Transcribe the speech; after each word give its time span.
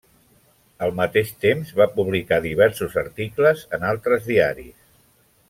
Al 0.85 0.93
mateix 0.99 1.29
temps, 1.45 1.73
va 1.81 1.87
publicar 1.99 2.41
diversos 2.47 2.97
articles 3.03 3.63
en 3.79 3.87
altres 3.93 4.27
diaris. 4.33 4.91